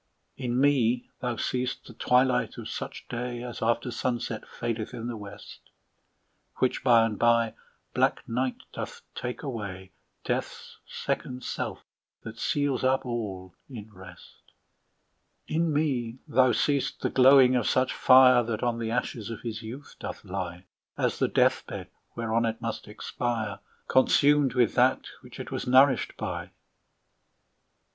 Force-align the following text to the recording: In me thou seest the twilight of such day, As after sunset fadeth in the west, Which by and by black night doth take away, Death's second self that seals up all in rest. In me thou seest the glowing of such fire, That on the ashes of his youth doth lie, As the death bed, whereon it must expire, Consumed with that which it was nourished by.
In 0.35 0.59
me 0.59 1.11
thou 1.19 1.35
seest 1.35 1.85
the 1.85 1.93
twilight 1.93 2.57
of 2.57 2.67
such 2.67 3.07
day, 3.07 3.43
As 3.43 3.61
after 3.61 3.91
sunset 3.91 4.47
fadeth 4.47 4.95
in 4.95 5.05
the 5.05 5.15
west, 5.15 5.59
Which 6.55 6.83
by 6.83 7.05
and 7.05 7.19
by 7.19 7.53
black 7.93 8.27
night 8.27 8.63
doth 8.73 9.03
take 9.13 9.43
away, 9.43 9.91
Death's 10.23 10.79
second 10.87 11.43
self 11.43 11.83
that 12.23 12.39
seals 12.39 12.83
up 12.83 13.05
all 13.05 13.53
in 13.69 13.93
rest. 13.93 14.41
In 15.47 15.71
me 15.71 16.17
thou 16.27 16.51
seest 16.51 17.01
the 17.01 17.11
glowing 17.11 17.55
of 17.55 17.67
such 17.69 17.93
fire, 17.93 18.41
That 18.41 18.63
on 18.63 18.79
the 18.79 18.89
ashes 18.89 19.29
of 19.29 19.41
his 19.41 19.61
youth 19.61 19.97
doth 19.99 20.25
lie, 20.25 20.65
As 20.97 21.19
the 21.19 21.27
death 21.27 21.63
bed, 21.67 21.91
whereon 22.15 22.45
it 22.45 22.59
must 22.59 22.87
expire, 22.87 23.59
Consumed 23.87 24.55
with 24.55 24.73
that 24.73 25.05
which 25.21 25.39
it 25.39 25.51
was 25.51 25.67
nourished 25.67 26.17
by. 26.17 26.49